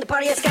[0.00, 0.49] the party, let's go.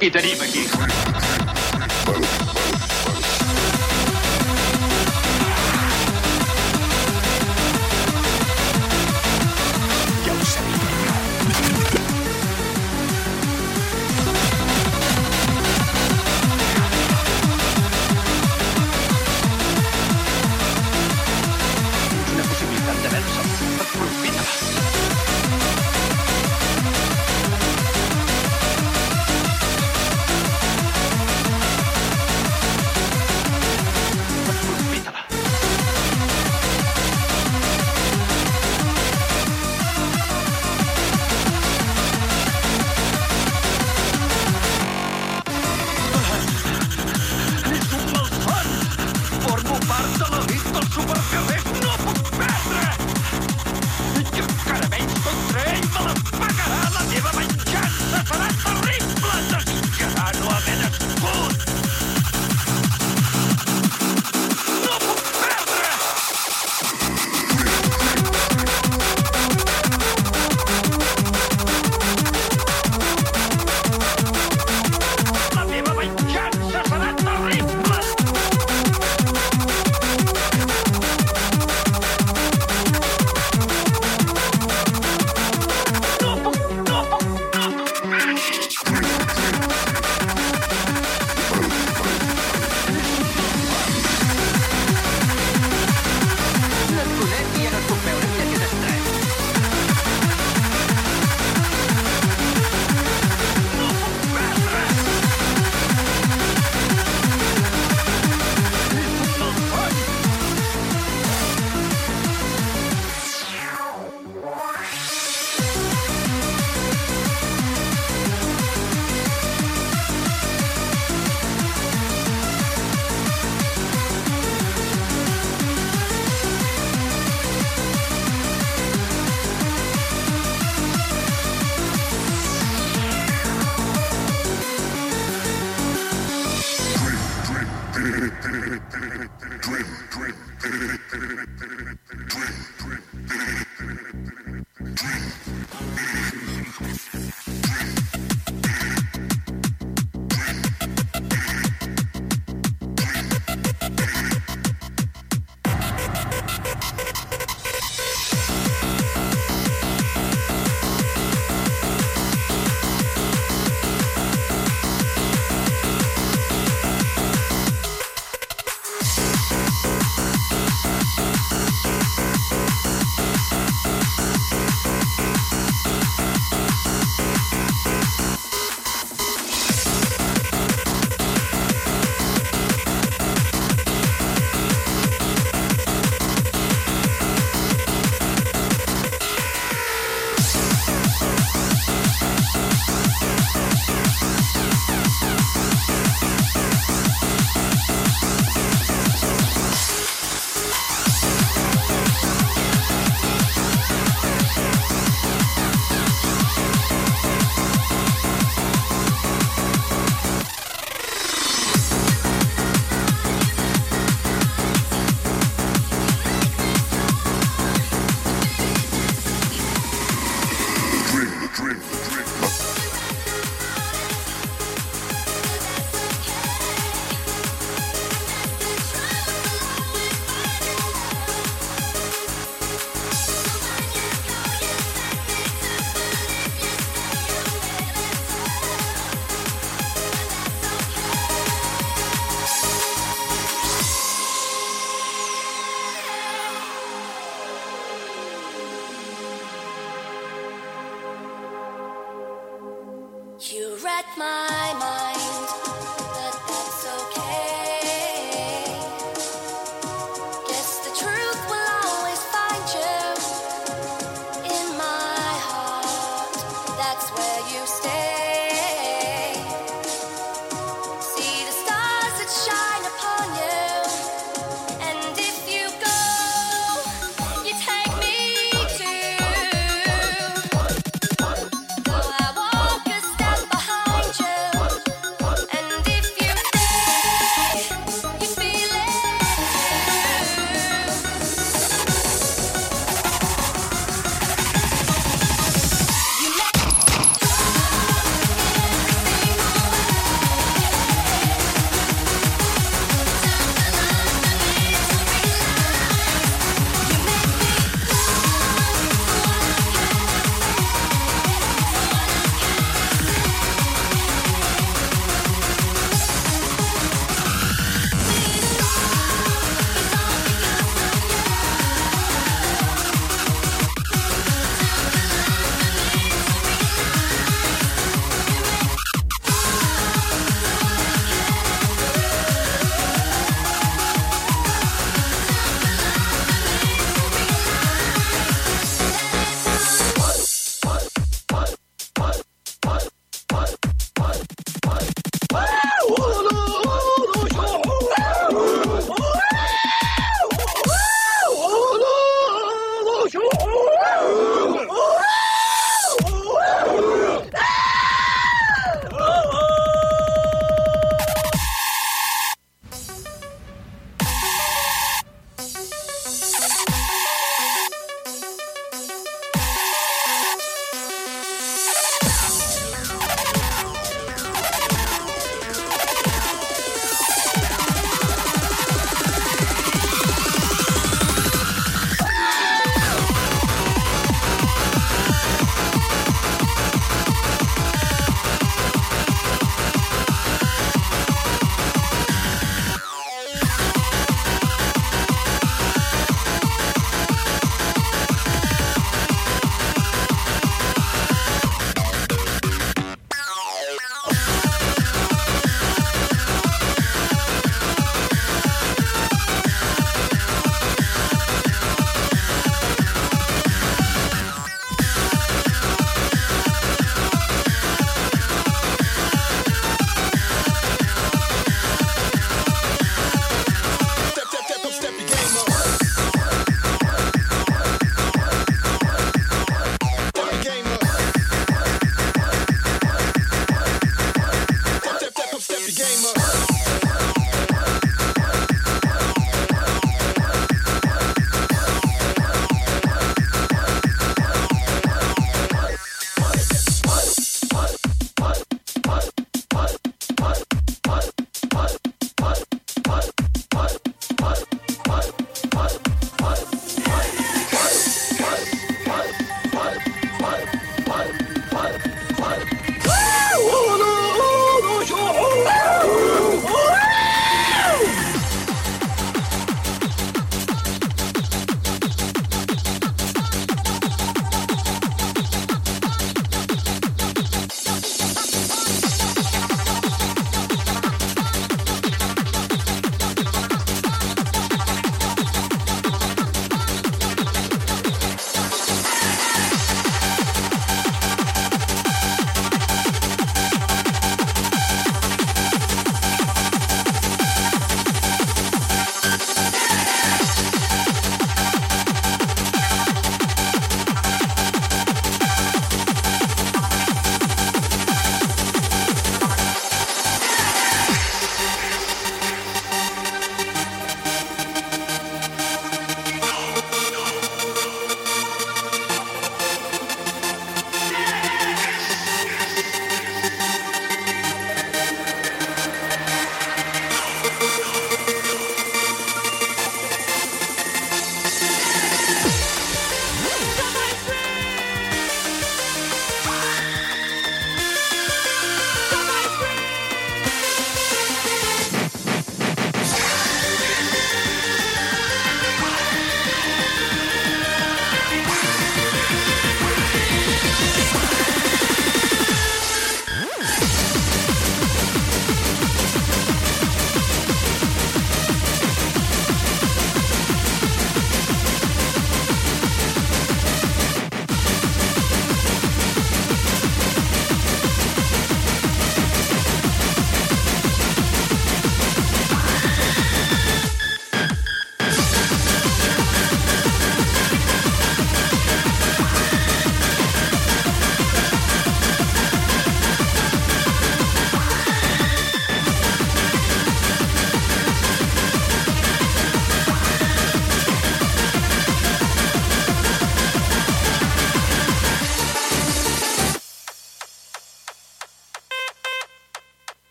[0.00, 0.75] Italy, Maki.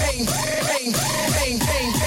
[0.00, 1.00] painkiller,
[1.38, 2.00] painkiller,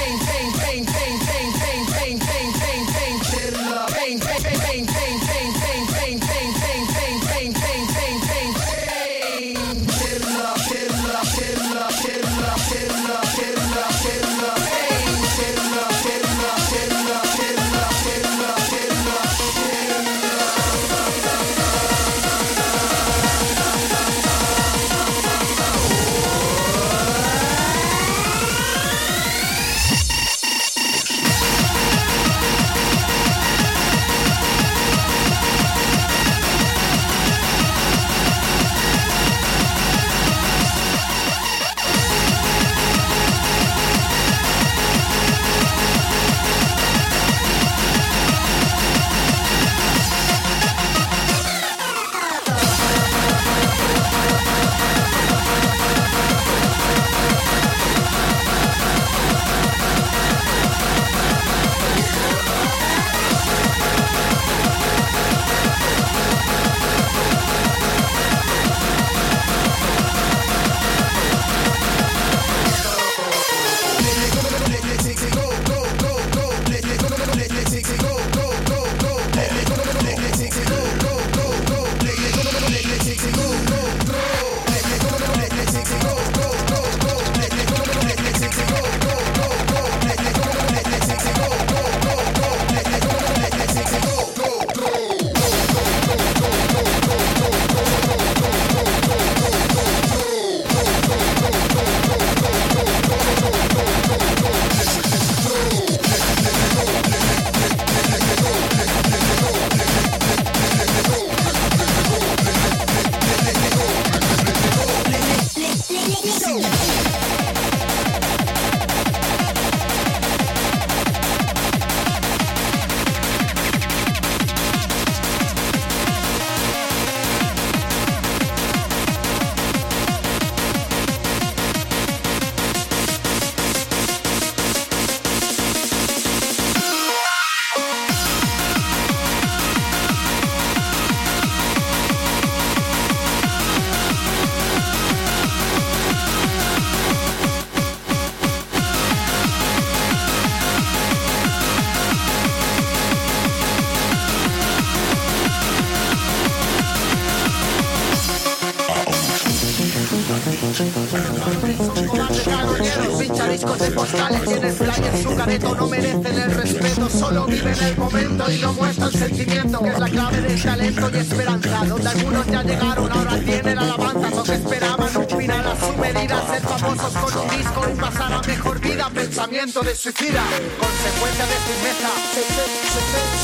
[169.64, 171.86] Que es la clave del talento y esperanza.
[171.86, 176.36] Donde algunos ya llegaron, ahora tienen alabanzas O que esperaban un final a su medida.
[176.52, 179.10] Ser famosos con un disco y pasar a mejor vida.
[179.10, 180.44] Pensamiento de suicida,
[180.84, 182.12] consecuencia de firmeza.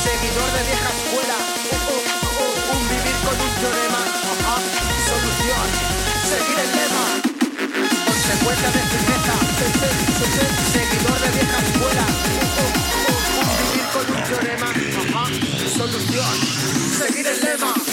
[0.04, 1.38] Seguidor de vieja escuela.
[2.76, 4.04] Un vivir con un teorema.
[5.08, 5.68] Solución,
[6.28, 7.06] seguir el lema.
[8.06, 9.36] Consecuencia de firmeza.
[10.74, 12.79] Seguidor de vieja escuela
[14.30, 14.74] teorema.
[15.76, 16.36] Solución
[16.98, 17.89] Seguir el lema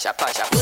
[0.00, 0.59] 下放下。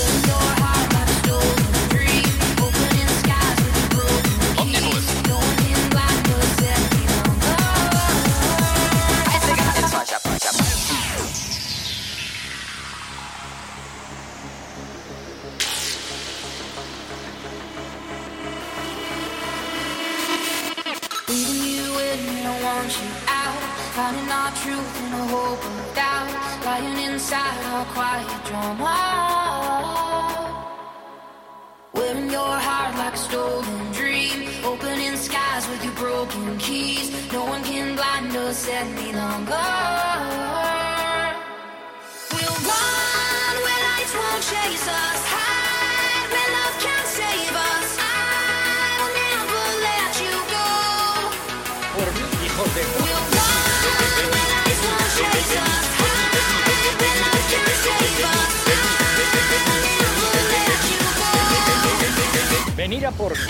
[62.88, 63.44] venir a por mí.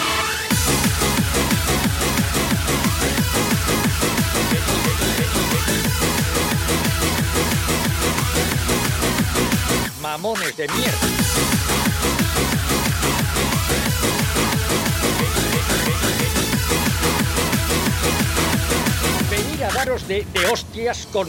[10.02, 10.98] Mamones de mierda.
[19.30, 21.28] Venir a daros de, de hostias con...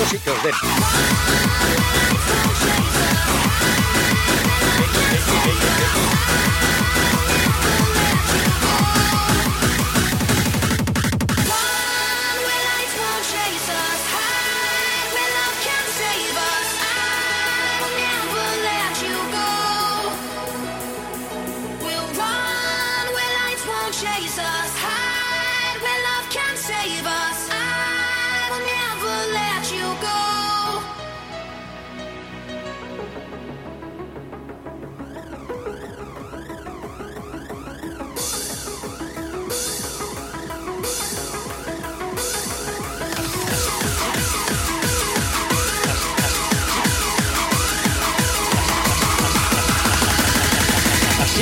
[0.00, 0.50] minutos y que.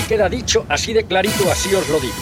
[0.09, 2.15] queda dicho así de clarito, así os lo digo.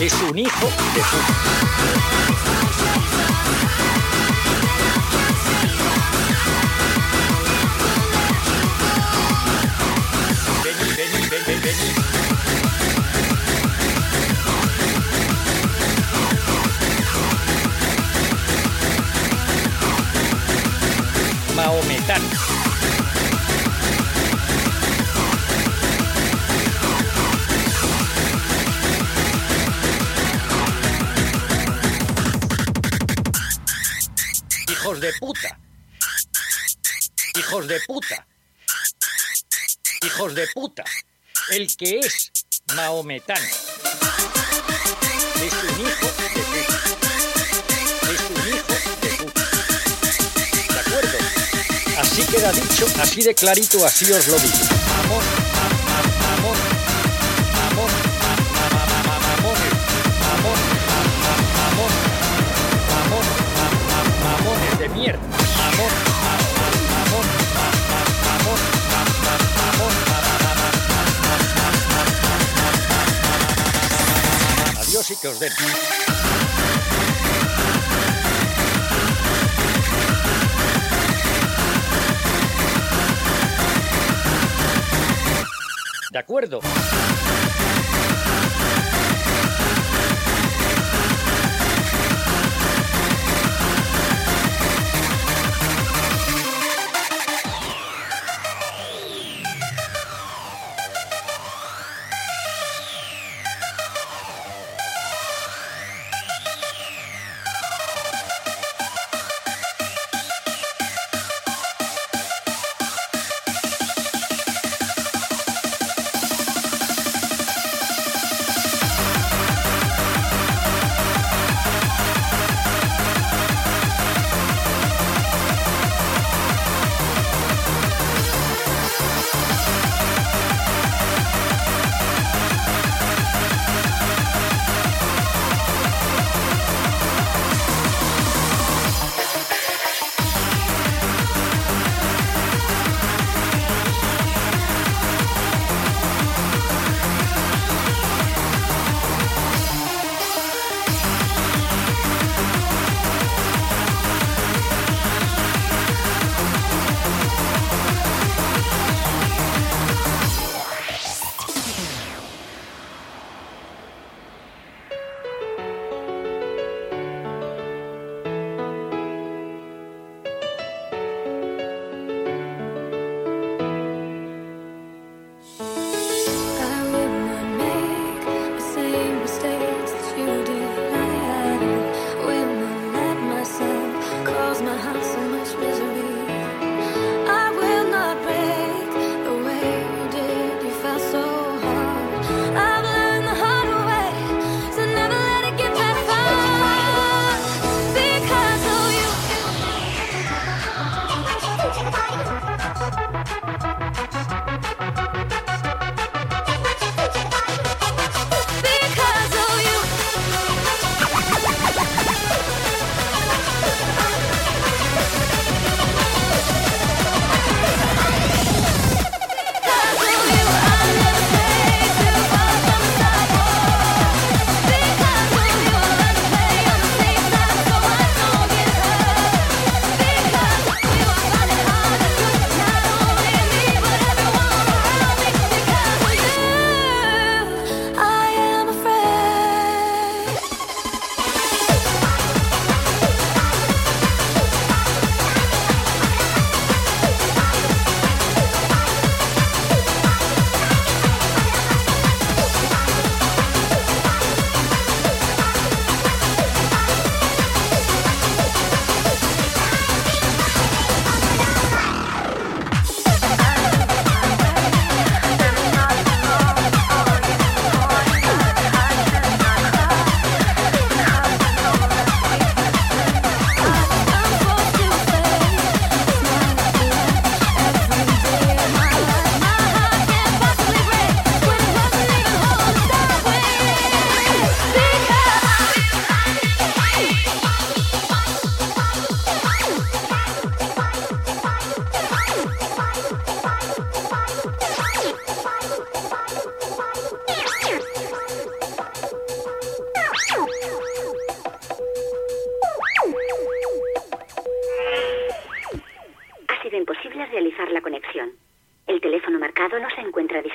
[0.00, 1.57] Es un hijo de puta.
[35.08, 35.58] De puta.
[37.38, 38.26] Hijos de puta.
[40.02, 40.84] Hijos de puta.
[41.50, 42.30] El que es
[42.74, 43.46] maometano.
[45.46, 46.78] Es un hijo de puta.
[48.12, 49.44] Es un hijo de puta.
[50.74, 51.18] ¿De acuerdo?
[51.98, 54.58] Así queda dicho, así de clarito, así os lo digo.
[54.88, 56.77] Mamón, mamón, mamón,
[64.98, 65.20] mierda.
[65.20, 65.92] Mamón,
[66.90, 67.26] mamón,
[68.24, 68.60] mamón,
[69.58, 69.92] mamón.
[74.80, 75.52] Adiós y que os den.
[86.10, 86.60] ¿De acuerdo?